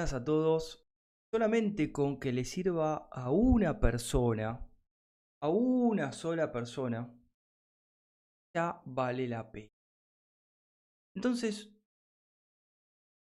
[0.00, 0.86] a todos.
[1.32, 4.68] Solamente con que le sirva a una persona,
[5.42, 7.14] a una sola persona,
[8.56, 9.70] ya vale la pena.
[11.14, 11.72] Entonces,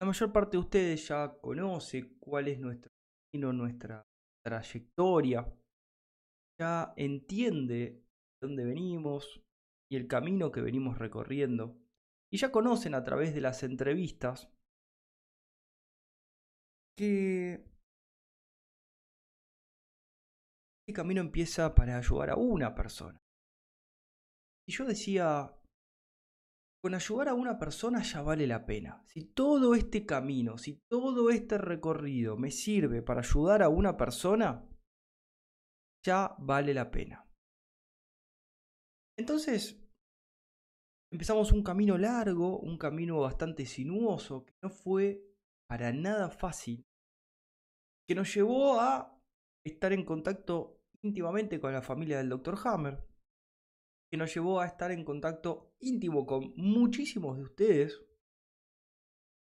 [0.01, 4.07] la mayor parte de ustedes ya conoce cuál es nuestro destino, nuestra
[4.45, 5.51] trayectoria,
[6.61, 8.07] ya entiende de
[8.43, 9.43] dónde venimos
[9.91, 11.79] y el camino que venimos recorriendo.
[12.31, 14.53] Y ya conocen a través de las entrevistas
[16.97, 17.65] que
[20.87, 23.19] este camino empieza para ayudar a una persona.
[24.69, 25.53] Y yo decía,
[26.83, 29.03] con ayudar a una persona ya vale la pena.
[29.05, 34.69] Si todo este camino, si todo este recorrido me sirve para ayudar a una persona,
[36.05, 37.29] ya vale la pena.
[39.19, 39.83] Entonces,
[41.13, 45.26] empezamos un camino largo, un camino bastante sinuoso, que no fue
[45.69, 46.85] para nada fácil,
[48.09, 49.21] que nos llevó a
[49.65, 52.57] estar en contacto íntimamente con la familia del Dr.
[52.65, 53.05] Hammer,
[54.11, 58.01] que nos llevó a estar en contacto íntimo con muchísimos de ustedes,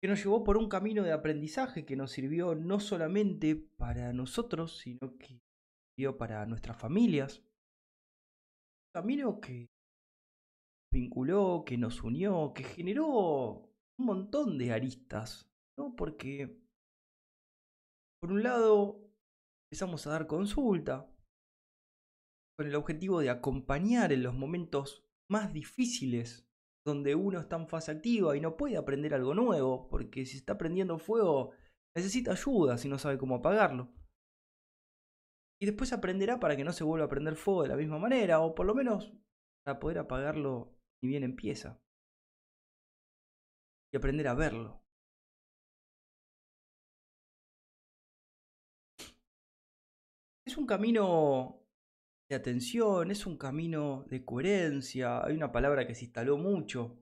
[0.00, 4.78] que nos llevó por un camino de aprendizaje que nos sirvió no solamente para nosotros,
[4.78, 5.40] sino que
[5.94, 7.40] sirvió para nuestras familias.
[7.40, 9.68] Un camino que
[10.92, 15.47] vinculó, que nos unió, que generó un montón de aristas,
[15.78, 15.94] ¿no?
[15.96, 16.60] Porque,
[18.20, 19.00] por un lado,
[19.70, 21.10] empezamos a dar consulta,
[22.58, 26.48] con el objetivo de acompañar en los momentos más difíciles
[26.84, 30.58] donde uno está en fase activa y no puede aprender algo nuevo, porque si está
[30.58, 31.52] prendiendo fuego
[31.96, 33.92] necesita ayuda si no sabe cómo apagarlo.
[35.60, 38.40] Y después aprenderá para que no se vuelva a prender fuego de la misma manera,
[38.40, 39.12] o por lo menos
[39.64, 41.80] para poder apagarlo ni bien empieza.
[43.92, 44.87] Y aprender a verlo.
[50.48, 51.62] Es un camino
[52.26, 55.22] de atención, es un camino de coherencia.
[55.22, 56.98] Hay una palabra que se instaló mucho.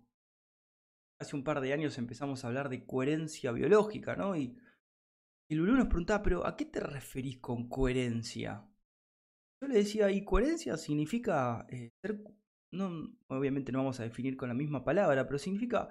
[1.20, 4.36] Hace un par de años empezamos a hablar de coherencia biológica, ¿no?
[4.36, 4.58] Y,
[5.48, 8.68] y Lulú nos preguntaba, pero ¿a qué te referís con coherencia?
[9.62, 12.20] Yo le decía, y coherencia significa eh, ser,
[12.72, 15.88] no, obviamente no vamos a definir con la misma palabra, pero significa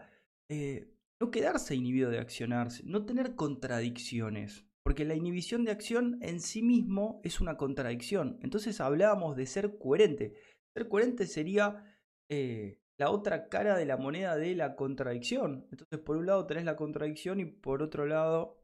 [0.51, 4.64] eh, no quedarse inhibido de accionarse, no tener contradicciones.
[4.85, 8.37] Porque la inhibición de acción en sí mismo es una contradicción.
[8.43, 10.35] Entonces hablábamos de ser coherente.
[10.77, 11.97] Ser coherente sería
[12.29, 15.67] eh, la otra cara de la moneda de la contradicción.
[15.71, 18.63] Entonces por un lado tenés la contradicción y por otro lado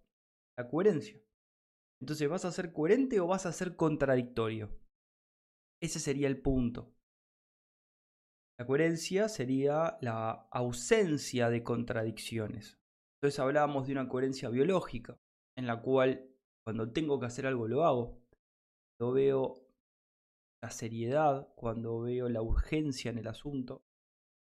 [0.60, 1.20] la coherencia.
[2.00, 4.70] Entonces ¿vas a ser coherente o vas a ser contradictorio?
[5.82, 6.94] Ese sería el punto.
[8.60, 12.78] La coherencia sería la ausencia de contradicciones.
[13.16, 15.18] Entonces hablábamos de una coherencia biológica
[15.58, 16.30] en la cual
[16.66, 18.22] cuando tengo que hacer algo lo hago.
[18.98, 19.68] Cuando veo
[20.64, 23.84] la seriedad, cuando veo la urgencia en el asunto,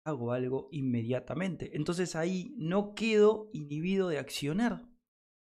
[0.07, 1.77] hago algo inmediatamente.
[1.77, 4.89] Entonces ahí no quedo inhibido de accionar.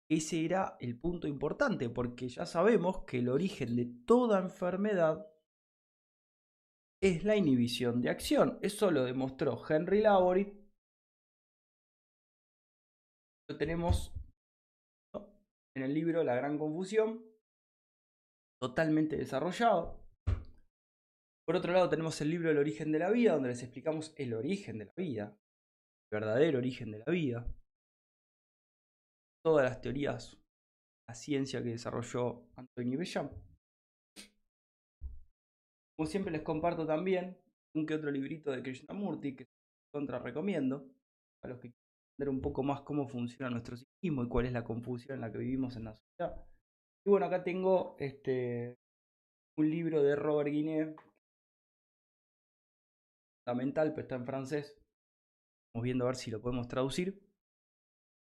[0.09, 5.27] Ese era el punto importante, porque ya sabemos que el origen de toda enfermedad
[7.01, 8.57] es la inhibición de acción.
[8.61, 10.53] Eso lo demostró Henry Laurie.
[13.49, 14.16] Lo tenemos
[15.77, 17.23] en el libro La Gran Confusión,
[18.59, 20.03] totalmente desarrollado.
[21.45, 24.33] Por otro lado tenemos el libro El origen de la vida, donde les explicamos el
[24.33, 25.39] origen de la vida,
[26.09, 27.45] el verdadero origen de la vida,
[29.45, 30.35] todas las teorías,
[31.07, 33.29] la ciencia que desarrolló Anthony Bellam.
[35.95, 37.37] Como siempre les comparto también
[37.75, 39.47] un que otro librito de Krishnamurti que
[39.93, 40.89] contra recomiendo
[41.43, 41.71] a los que
[42.17, 45.31] entender un poco más cómo funciona nuestro psiquismo y cuál es la confusión en la
[45.31, 46.45] que vivimos en la sociedad.
[47.05, 48.75] Y bueno, acá tengo este,
[49.57, 50.95] un libro de Robert Guiné,
[53.45, 54.65] fundamental, pero está en francés.
[55.69, 57.21] Estamos viendo a ver si lo podemos traducir.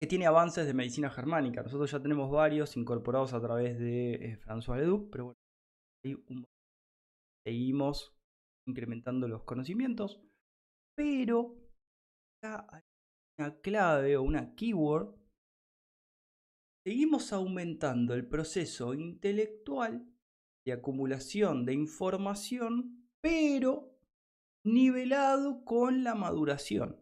[0.01, 1.61] Que tiene avances de medicina germánica.
[1.61, 6.45] Nosotros ya tenemos varios incorporados a través de eh, François Leduc, pero bueno,
[7.45, 8.15] seguimos
[8.67, 10.19] incrementando los conocimientos.
[10.97, 11.55] Pero
[12.41, 12.81] acá hay
[13.61, 15.15] clave o una keyword,
[16.85, 20.07] seguimos aumentando el proceso intelectual
[20.65, 23.97] de acumulación de información, pero
[24.65, 26.99] nivelado con la maduración.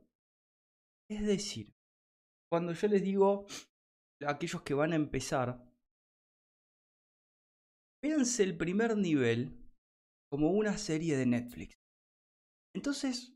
[1.09, 1.73] Es decir,
[2.49, 3.45] cuando yo les digo
[4.25, 5.69] a aquellos que van a empezar,
[8.03, 9.69] véanse el primer nivel
[10.31, 11.73] como una serie de Netflix.
[12.75, 13.35] Entonces,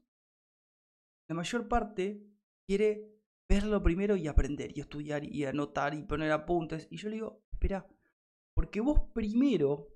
[1.29, 2.32] la mayor parte
[2.67, 3.13] quiere
[3.49, 6.87] verlo primero y aprender y estudiar y anotar y poner apuntes.
[6.89, 7.87] Y yo le digo, espera,
[8.55, 9.93] porque vos primero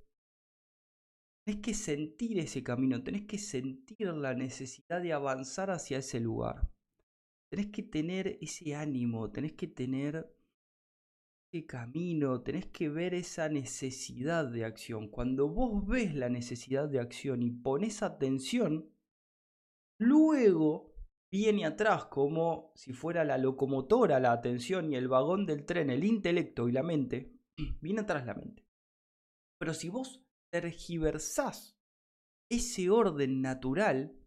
[1.45, 6.69] tenés que sentir ese camino, tenés que sentir la necesidad de avanzar hacia ese lugar.
[7.49, 10.29] Tenés que tener ese ánimo, tenés que tener
[11.49, 15.07] ese camino, tenés que ver esa necesidad de acción.
[15.07, 18.91] Cuando vos ves la necesidad de acción y pones atención,
[19.97, 20.86] luego
[21.31, 26.03] viene atrás como si fuera la locomotora, la atención y el vagón del tren, el
[26.03, 27.33] intelecto y la mente,
[27.81, 28.65] viene atrás la mente.
[29.59, 31.77] Pero si vos tergiversás
[32.49, 34.17] ese orden natural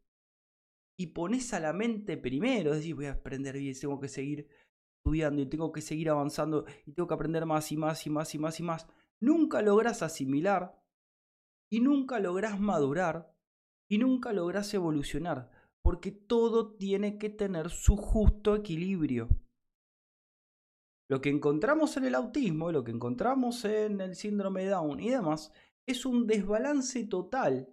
[0.98, 4.48] y pones a la mente primero, es voy a aprender bien, tengo que seguir
[4.98, 8.34] estudiando y tengo que seguir avanzando y tengo que aprender más y más y más
[8.34, 8.86] y más y más,
[9.18, 10.78] nunca logras asimilar
[11.72, 13.34] y nunca logras madurar
[13.88, 15.50] y nunca logras evolucionar,
[15.82, 19.28] porque todo tiene que tener su justo equilibrio.
[21.08, 25.10] Lo que encontramos en el autismo, lo que encontramos en el síndrome de Down y
[25.10, 25.52] demás,
[25.86, 27.68] es un desbalance total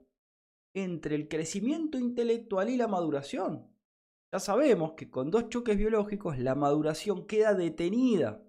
[0.73, 3.67] entre el crecimiento intelectual y la maduración.
[4.31, 8.43] Ya sabemos que con dos choques biológicos la maduración queda detenida.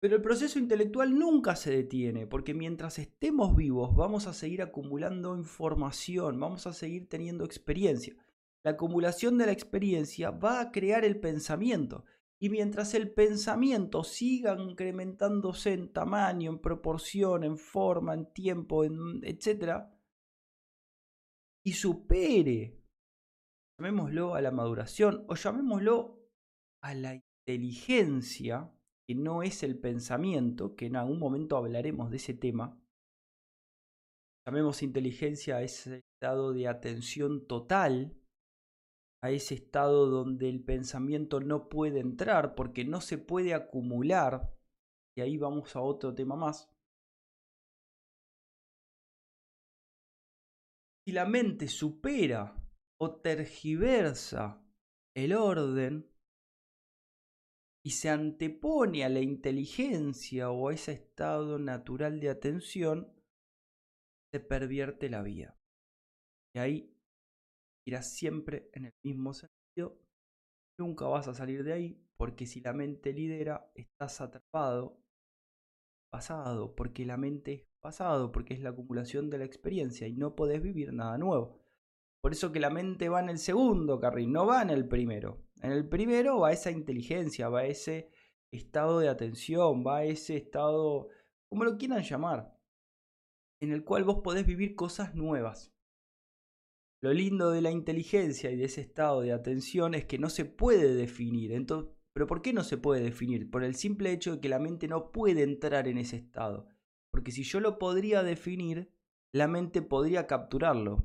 [0.00, 5.36] Pero el proceso intelectual nunca se detiene, porque mientras estemos vivos vamos a seguir acumulando
[5.36, 8.14] información, vamos a seguir teniendo experiencia.
[8.62, 12.04] La acumulación de la experiencia va a crear el pensamiento.
[12.38, 19.20] Y mientras el pensamiento siga incrementándose en tamaño, en proporción, en forma, en tiempo, en,
[19.22, 19.84] etc.,
[21.64, 22.80] y supere,
[23.78, 26.28] llamémoslo a la maduración o llamémoslo
[26.82, 28.70] a la inteligencia,
[29.06, 32.80] que no es el pensamiento, que en algún momento hablaremos de ese tema,
[34.46, 38.16] llamemos inteligencia a ese estado de atención total,
[39.22, 44.54] a ese estado donde el pensamiento no puede entrar porque no se puede acumular,
[45.16, 46.68] y ahí vamos a otro tema más.
[51.06, 52.56] Si la mente supera
[53.00, 54.62] o tergiversa
[55.16, 56.10] el orden
[57.86, 63.14] y se antepone a la inteligencia o a ese estado natural de atención,
[64.32, 65.56] se pervierte la vida.
[66.52, 66.96] Y ahí
[67.86, 70.02] irás siempre en el mismo sentido.
[70.80, 75.00] Nunca vas a salir de ahí porque si la mente lidera, estás atrapado
[76.10, 80.34] pasado, porque la mente es pasado, porque es la acumulación de la experiencia y no
[80.34, 81.62] podés vivir nada nuevo.
[82.20, 85.45] Por eso que la mente va en el segundo carril, no va en el primero.
[85.62, 88.10] En el primero va esa inteligencia, va ese
[88.50, 91.08] estado de atención, va ese estado,
[91.48, 92.56] como lo quieran llamar,
[93.60, 95.72] en el cual vos podés vivir cosas nuevas.
[97.00, 100.44] Lo lindo de la inteligencia y de ese estado de atención es que no se
[100.44, 101.52] puede definir.
[101.52, 103.50] Entonces, ¿Pero por qué no se puede definir?
[103.50, 106.66] Por el simple hecho de que la mente no puede entrar en ese estado.
[107.10, 108.90] Porque si yo lo podría definir,
[109.32, 111.04] la mente podría capturarlo.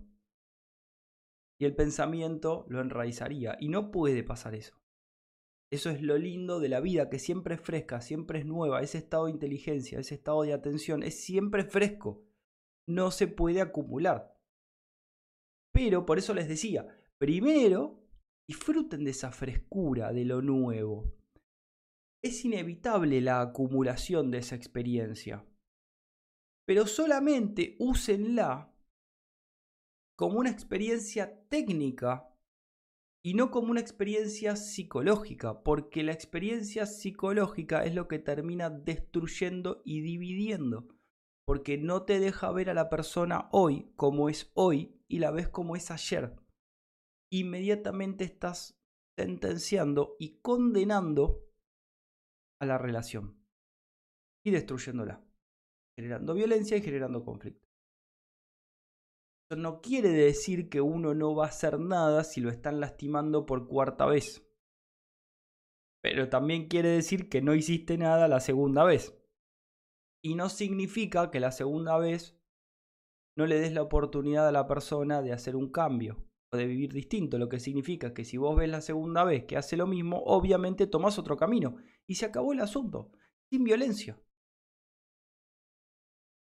[1.61, 3.55] Y el pensamiento lo enraizaría.
[3.59, 4.81] Y no puede pasar eso.
[5.71, 8.81] Eso es lo lindo de la vida, que siempre es fresca, siempre es nueva.
[8.81, 12.25] Ese estado de inteligencia, ese estado de atención es siempre fresco.
[12.89, 14.35] No se puede acumular.
[15.71, 16.87] Pero por eso les decía,
[17.19, 18.09] primero
[18.49, 21.13] disfruten de esa frescura, de lo nuevo.
[22.23, 25.45] Es inevitable la acumulación de esa experiencia,
[26.65, 28.70] pero solamente úsenla
[30.21, 32.29] como una experiencia técnica
[33.25, 39.81] y no como una experiencia psicológica, porque la experiencia psicológica es lo que termina destruyendo
[39.83, 40.89] y dividiendo,
[41.43, 45.49] porque no te deja ver a la persona hoy como es hoy y la ves
[45.49, 46.35] como es ayer
[47.31, 48.79] inmediatamente estás
[49.17, 51.49] sentenciando y condenando
[52.59, 53.43] a la relación
[54.45, 55.25] y destruyéndola,
[55.97, 57.70] generando violencia y generando conflicto.
[59.57, 63.67] No quiere decir que uno no va a hacer nada si lo están lastimando por
[63.67, 64.47] cuarta vez.
[66.01, 69.17] Pero también quiere decir que no hiciste nada la segunda vez.
[70.23, 72.39] Y no significa que la segunda vez
[73.37, 77.37] no le des la oportunidad a la persona de hacer un cambio de vivir distinto,
[77.37, 80.85] lo que significa que si vos ves la segunda vez que hace lo mismo, obviamente
[80.85, 81.77] tomás otro camino
[82.07, 83.11] y se acabó el asunto,
[83.49, 84.21] sin violencia.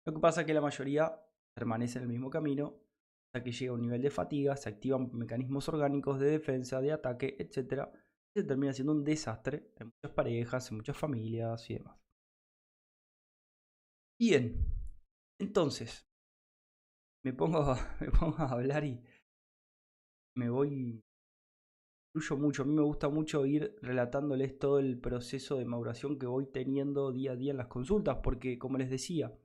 [0.06, 1.22] Lo que pasa es que la mayoría
[1.54, 2.89] permanece en el mismo camino
[3.30, 6.92] hasta que llega a un nivel de fatiga, se activan mecanismos orgánicos de defensa, de
[6.94, 7.88] ataque, etc.
[8.34, 12.00] Y se termina siendo un desastre en muchas parejas, en muchas familias y demás.
[14.20, 14.66] Bien,
[15.40, 16.08] entonces,
[17.24, 19.00] me pongo, me pongo a hablar y
[20.36, 21.04] me voy
[22.12, 22.64] fluyo mucho.
[22.64, 27.12] A mí me gusta mucho ir relatándoles todo el proceso de maduración que voy teniendo
[27.12, 29.38] día a día en las consultas, porque como les decía,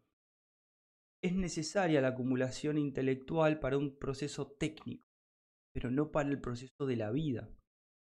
[1.24, 5.06] es necesaria la acumulación intelectual para un proceso técnico,
[5.72, 7.48] pero no para el proceso de la vida.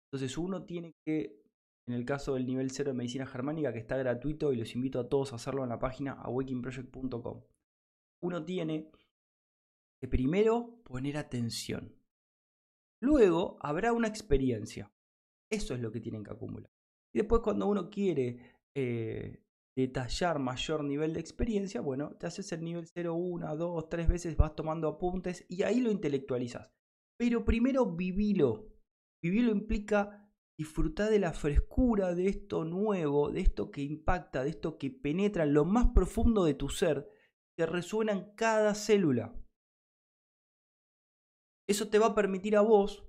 [0.08, 1.40] Entonces uno tiene que,
[1.86, 4.98] en el caso del nivel 0 de medicina germánica, que está gratuito y los invito
[4.98, 7.44] a todos a hacerlo en la página awakeningproject.com,
[8.24, 8.90] uno tiene
[10.00, 11.94] que primero poner atención.
[13.00, 14.90] Luego habrá una experiencia.
[15.48, 16.72] Eso es lo que tienen que acumular.
[17.14, 19.44] Y después cuando uno quiere eh,
[19.76, 24.36] detallar mayor nivel de experiencia, bueno, te haces el nivel 0, 1, 2, 3 veces,
[24.36, 26.70] vas tomando apuntes y ahí lo intelectualizas.
[27.18, 28.68] Pero primero vivilo.
[29.22, 34.78] Vivilo implica disfrutar de la frescura de esto nuevo, de esto que impacta, de esto
[34.78, 37.08] que penetra en lo más profundo de tu ser,
[37.56, 39.34] que resuena en cada célula.
[41.68, 43.08] Eso te va a permitir a vos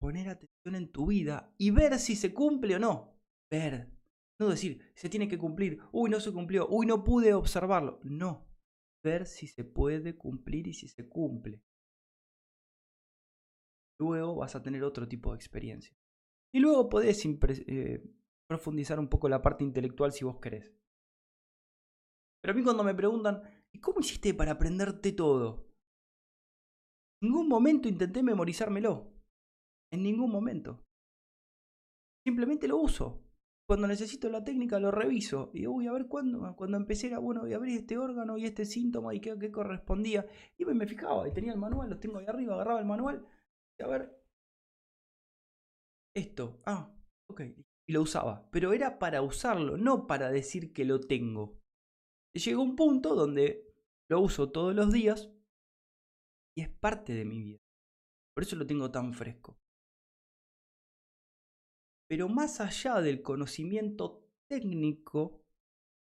[0.00, 3.18] poner atención en tu vida y ver si se cumple o no.
[3.50, 3.93] Ver,
[4.40, 8.00] no decir, se tiene que cumplir, uy, no se cumplió, uy, no pude observarlo.
[8.02, 8.46] No,
[9.02, 11.62] ver si se puede cumplir y si se cumple.
[14.00, 15.96] Luego vas a tener otro tipo de experiencia.
[16.52, 18.02] Y luego podés eh,
[18.48, 20.72] profundizar un poco la parte intelectual si vos querés.
[22.40, 25.68] Pero a mí cuando me preguntan, ¿y cómo hiciste para aprenderte todo?
[27.22, 29.12] En ningún momento intenté memorizármelo.
[29.92, 30.84] En ningún momento.
[32.26, 33.24] Simplemente lo uso.
[33.66, 37.42] Cuando necesito la técnica lo reviso y voy a ver cuándo, cuando empecé era, bueno,
[37.42, 40.26] voy a ver este órgano y este síntoma y qué, qué correspondía.
[40.58, 43.26] Y me fijaba y tenía el manual, lo tengo ahí arriba, agarraba el manual
[43.78, 44.22] y a ver,
[46.14, 46.94] esto, ah,
[47.28, 47.40] ok,
[47.88, 48.48] y lo usaba.
[48.50, 51.58] Pero era para usarlo, no para decir que lo tengo.
[52.34, 53.72] Llegó un punto donde
[54.10, 55.30] lo uso todos los días
[56.56, 57.58] y es parte de mi vida.
[58.34, 59.56] Por eso lo tengo tan fresco.
[62.14, 65.42] Pero más allá del conocimiento técnico,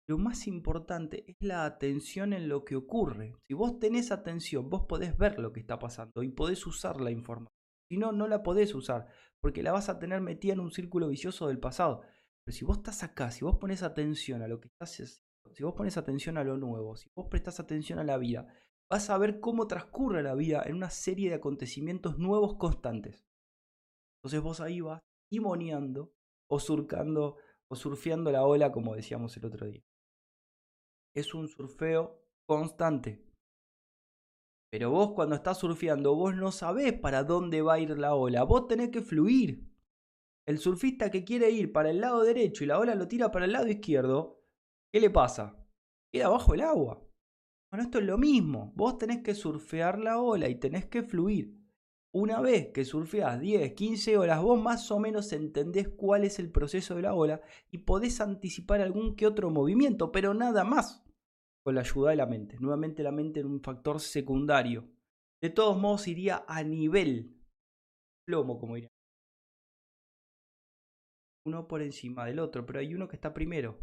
[0.09, 3.37] lo más importante es la atención en lo que ocurre.
[3.47, 7.13] Si vos tenés atención, vos podés ver lo que está pasando y podés usar la
[7.13, 7.55] información.
[7.89, 9.07] Si no, no la podés usar,
[9.41, 12.03] porque la vas a tener metida en un círculo vicioso del pasado.
[12.45, 15.15] Pero si vos estás acá, si vos pones atención a lo que estás haciendo,
[15.53, 18.53] si vos pones atención a lo nuevo, si vos prestás atención a la vida,
[18.91, 23.29] vas a ver cómo transcurre la vida en una serie de acontecimientos nuevos constantes.
[24.19, 25.01] Entonces vos ahí vas
[25.41, 27.37] o surcando
[27.69, 29.83] o surfeando la ola, como decíamos el otro día.
[31.15, 33.25] Es un surfeo constante.
[34.71, 38.43] Pero vos cuando estás surfeando, vos no sabés para dónde va a ir la ola.
[38.43, 39.71] Vos tenés que fluir.
[40.47, 43.47] El surfista que quiere ir para el lado derecho y la ola lo tira para
[43.47, 44.43] el lado izquierdo,
[44.93, 45.65] ¿qué le pasa?
[46.13, 47.03] Queda bajo el agua.
[47.71, 48.73] Bueno, esto es lo mismo.
[48.77, 51.64] Vos tenés que surfear la ola y tenés que fluir.
[52.15, 56.49] Una vez que surfeás 10, 15 horas, vos más o menos entendés cuál es el
[56.49, 57.41] proceso de la ola
[57.73, 61.05] y podés anticipar algún que otro movimiento, pero nada más
[61.65, 62.57] con la ayuda de la mente.
[62.61, 64.89] Nuevamente la mente en un factor secundario.
[65.43, 67.37] De todos modos iría a nivel
[68.25, 68.91] plomo, como diría.
[71.47, 73.77] Uno por encima del otro, pero hay uno que está primero.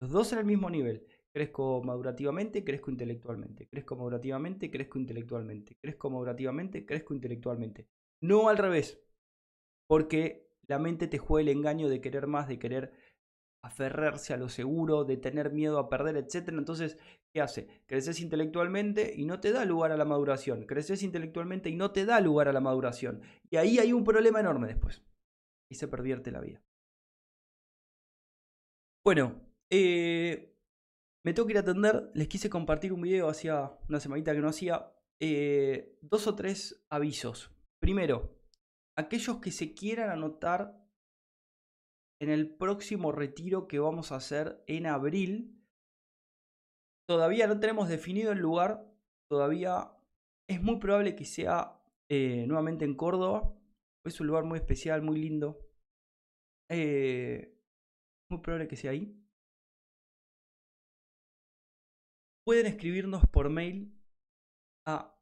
[0.00, 1.06] Los dos en el mismo nivel.
[1.32, 3.68] Crezco madurativamente, crezco intelectualmente.
[3.68, 5.76] Crezco madurativamente, crezco intelectualmente.
[5.80, 7.86] Crezco madurativamente, crezco intelectualmente.
[8.20, 9.00] No al revés.
[9.86, 12.92] Porque la mente te juega el engaño de querer más, de querer
[13.62, 16.48] aferrarse a lo seguro, de tener miedo a perder, etc.
[16.48, 16.98] Entonces,
[17.32, 17.82] ¿qué hace?
[17.86, 20.64] Creces intelectualmente y no te da lugar a la maduración.
[20.64, 23.22] Creces intelectualmente y no te da lugar a la maduración.
[23.50, 25.02] Y ahí hay un problema enorme después.
[25.70, 26.62] Y se pervierte la vida.
[29.04, 30.54] Bueno, eh,
[31.28, 32.10] me tengo que ir a atender.
[32.14, 34.90] Les quise compartir un video hacía una semanita que no hacía.
[35.20, 37.50] Eh, dos o tres avisos.
[37.82, 38.40] Primero,
[38.96, 40.88] aquellos que se quieran anotar
[42.22, 45.62] en el próximo retiro que vamos a hacer en abril.
[47.06, 48.90] Todavía no tenemos definido el lugar.
[49.30, 49.92] Todavía
[50.48, 53.54] es muy probable que sea eh, nuevamente en Córdoba.
[54.06, 55.60] Es un lugar muy especial, muy lindo.
[56.70, 57.54] Eh,
[58.30, 59.27] muy probable que sea ahí.
[62.48, 63.94] Pueden escribirnos por mail
[64.86, 65.14] a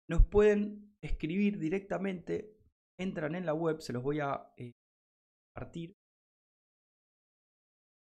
[0.09, 2.57] nos pueden escribir directamente,
[2.97, 4.71] entran en la web, se los voy a eh,
[5.53, 5.97] compartir,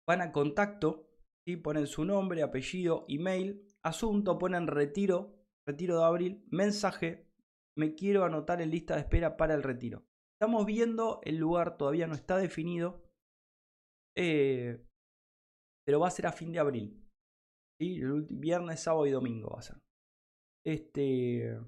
[0.06, 1.08] van a contacto,
[1.48, 7.32] y ponen su nombre, apellido, email, asunto, ponen retiro, retiro de abril, mensaje,
[7.78, 10.09] me quiero anotar en lista de espera para el retiro.
[10.40, 13.04] Estamos viendo el lugar, todavía no está definido.
[14.18, 14.86] Eh,
[15.86, 17.06] pero va a ser a fin de abril.
[17.78, 17.96] ¿sí?
[17.98, 19.82] El viernes, sábado y domingo va a ser.
[20.66, 21.60] Este,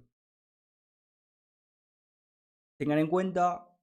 [2.79, 3.77] tengan en cuenta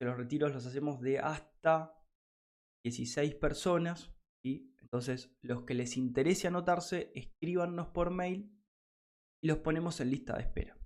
[0.00, 2.02] que los retiros los hacemos de hasta
[2.82, 4.10] 16 personas.
[4.42, 8.58] y Entonces, los que les interese anotarse, escríbanos por mail
[9.42, 10.78] y los ponemos en lista de espera.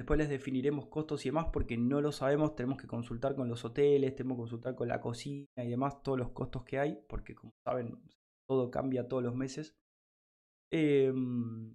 [0.00, 2.56] Después les definiremos costos y demás porque no lo sabemos.
[2.56, 6.18] Tenemos que consultar con los hoteles, tenemos que consultar con la cocina y demás, todos
[6.18, 8.00] los costos que hay, porque como saben,
[8.48, 9.74] todo cambia todos los meses.
[10.72, 11.74] Em,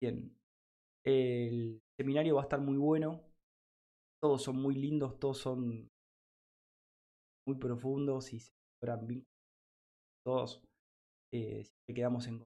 [0.00, 0.38] bien,
[1.04, 3.20] el seminario va a estar muy bueno.
[4.22, 5.88] Todos son muy lindos, todos son
[7.48, 9.24] muy profundos y se logran bien.
[10.24, 10.62] Todos
[11.32, 12.44] eh, quedamos en.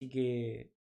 [0.00, 0.74] Así que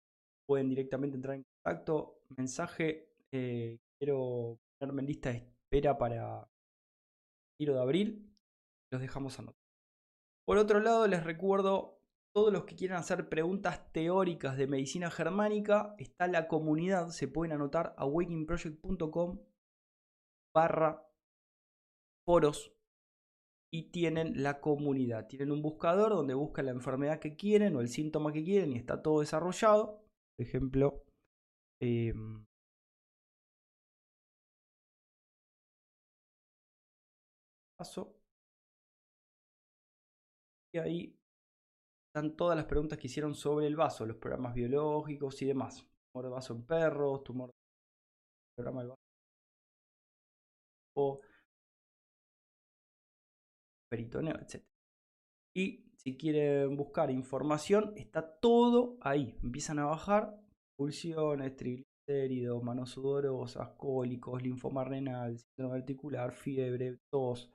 [0.51, 2.25] pueden directamente entrar en contacto.
[2.37, 8.37] Mensaje: eh, quiero ponerme en lista de espera para el giro de abril.
[8.93, 9.55] Los dejamos anotar.
[10.45, 12.01] Por otro lado, les recuerdo
[12.35, 17.53] todos los que quieran hacer preguntas teóricas de medicina germánica, está la comunidad, se pueden
[17.53, 19.39] anotar a wakingproject.com
[20.53, 21.09] barra
[22.27, 22.73] foros
[23.73, 25.29] y tienen la comunidad.
[25.29, 28.79] Tienen un buscador donde buscan la enfermedad que quieren o el síntoma que quieren y
[28.79, 30.10] está todo desarrollado.
[30.41, 31.05] Ejemplo,
[31.81, 32.45] em,
[37.77, 38.15] paso.
[40.73, 41.17] Y ahí
[42.09, 45.87] están todas las preguntas que hicieron sobre el vaso, los programas biológicos y demás.
[46.13, 47.51] Tumor de vaso en perros, tumor
[48.57, 49.01] programa del vaso.
[50.97, 51.21] O
[53.91, 54.65] peritoneo, etc.
[55.55, 59.37] Y si quieren buscar información, está todo ahí.
[59.43, 60.37] Empiezan a bajar
[60.77, 67.51] pulsiones, triglicéridos, manos sudorosas, cólicos, linfoma renal, síndrome articular, fiebre, tos.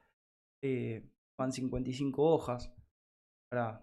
[0.64, 1.04] Eh,
[1.38, 2.74] van 55 hojas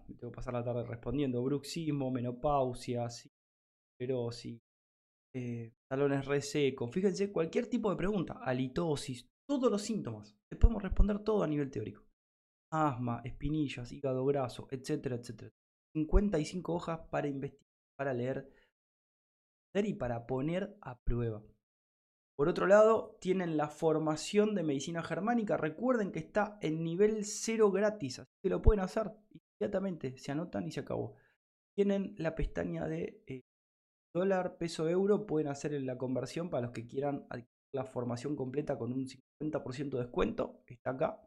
[0.07, 1.41] tengo que pasar la tarde respondiendo.
[1.43, 4.61] Bruxismo, menopausia, esclerosis,
[5.35, 6.91] eh, talones resecos.
[6.91, 10.35] Fíjense, cualquier tipo de pregunta, halitosis, todos los síntomas.
[10.51, 12.02] Les podemos responder todo a nivel teórico.
[12.73, 15.51] Asma, espinillas, hígado graso, etcétera, etcétera.
[15.95, 18.51] 55 hojas para investigar, para leer
[19.75, 21.43] y para poner a prueba.
[22.35, 25.55] Por otro lado, tienen la formación de medicina germánica.
[25.55, 29.11] Recuerden que está en nivel 0 gratis, así que lo pueden hacer
[29.61, 30.17] inmediatamente.
[30.17, 31.15] Se anotan y se acabó.
[31.75, 33.41] Tienen la pestaña de eh,
[34.15, 35.27] dólar, peso, euro.
[35.27, 39.89] Pueden hacer la conversión para los que quieran adquirir la formación completa con un 50%
[39.91, 40.63] de descuento.
[40.65, 41.21] Está acá.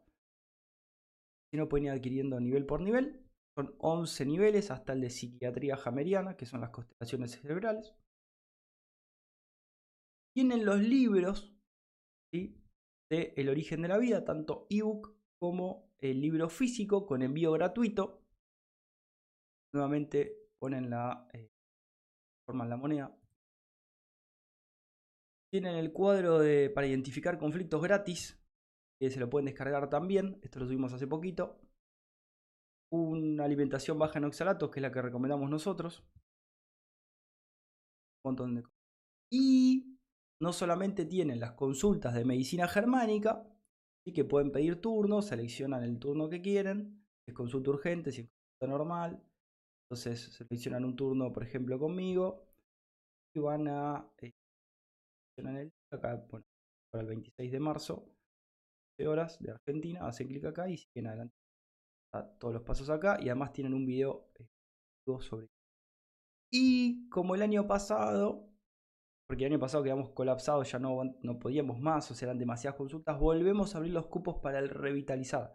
[1.51, 3.23] Si no, pueden ir adquiriendo nivel por nivel.
[3.55, 7.95] Son 11 niveles hasta el de psiquiatría jameriana, que son las constelaciones cerebrales
[10.37, 11.51] tienen los libros
[12.31, 18.21] de El origen de la vida, tanto ebook como el libro físico con envío gratuito.
[19.73, 21.49] Nuevamente ponen la eh,
[22.45, 23.19] forman la moneda.
[25.51, 28.39] Tienen el cuadro de, para identificar conflictos gratis,
[28.99, 30.39] que se lo pueden descargar también.
[30.41, 31.59] Esto lo subimos hace poquito.
[32.91, 36.03] Una alimentación baja en oxalatos, que es la que recomendamos nosotros.
[38.23, 38.63] Un montón de
[39.31, 39.97] Y
[40.41, 43.45] no solamente tienen las consultas de medicina germánica,
[44.07, 48.27] y que pueden pedir turnos, seleccionan el turno que quieren, es consulta urgente, si es
[48.27, 49.21] consulta normal,
[49.83, 52.47] entonces seleccionan un turno, por ejemplo, conmigo,
[53.35, 54.31] y van a eh,
[55.91, 58.05] acá, para el 26 de marzo,
[59.05, 61.35] horas de Argentina, hacen clic acá y siguen adelante.
[62.39, 64.47] todos los pasos acá y además tienen un video eh,
[65.19, 65.47] sobre.
[66.51, 68.47] Y como el año pasado
[69.27, 72.77] porque el año pasado quedamos colapsados, ya no, no podíamos más, o sea, eran demasiadas
[72.77, 75.53] consultas, volvemos a abrir los cupos para el revitalizar.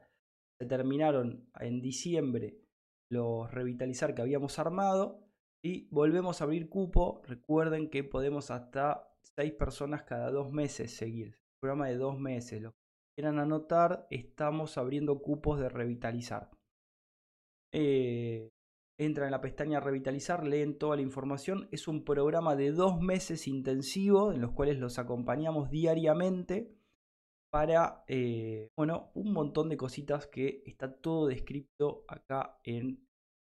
[0.60, 2.60] Se terminaron en diciembre
[3.10, 5.26] los revitalizar que habíamos armado
[5.64, 7.22] y volvemos a abrir cupo.
[7.24, 11.38] Recuerden que podemos hasta 6 personas cada dos meses seguir.
[11.58, 12.60] programa de dos meses.
[12.60, 12.81] Los que
[13.14, 16.50] quieran anotar, estamos abriendo cupos de revitalizar.
[17.72, 18.50] Eh,
[18.98, 21.68] entran en la pestaña Revitalizar, leen toda la información.
[21.72, 26.74] Es un programa de dos meses intensivo en los cuales los acompañamos diariamente
[27.50, 33.06] para, eh, bueno, un montón de cositas que está todo descrito acá en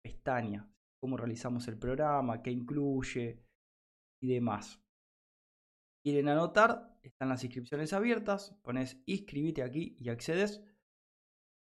[0.03, 0.69] pestaña.
[1.01, 3.45] Cómo realizamos el programa, qué incluye
[4.21, 4.81] y demás.
[6.03, 10.62] Quieren anotar, están las inscripciones abiertas, pones inscribite aquí y accedes.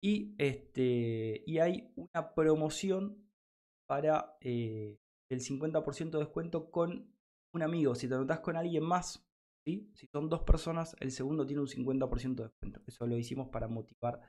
[0.04, 3.30] Y, este, y hay una promoción
[3.88, 4.98] para eh,
[5.30, 7.14] el 50% de descuento con
[7.54, 7.94] un amigo.
[7.96, 9.26] Si te anotas con alguien más,
[9.66, 12.82] si son dos personas, el segundo tiene un 50% de descuento.
[12.88, 14.22] Eso lo hicimos para motivar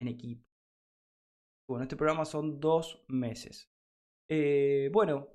[0.00, 0.44] en equipo.
[1.68, 3.70] Bueno, este programa son dos meses.
[4.28, 5.28] Eh, bueno,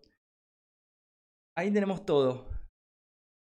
[1.59, 2.47] ahí tenemos todo.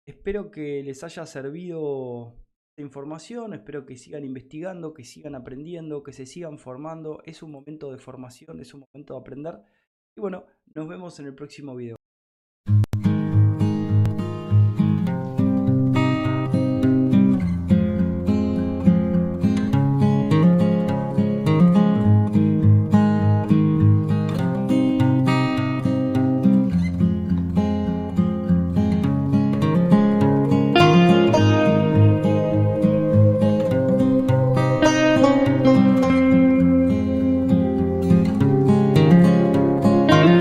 [0.08, 2.34] Espero que les haya servido
[2.72, 7.22] esta información, espero que sigan investigando, que sigan aprendiendo, que se sigan formando.
[7.26, 9.62] Es un momento de formación, es un momento de aprender.
[10.18, 11.99] Y bueno, nos vemos en el próximo video.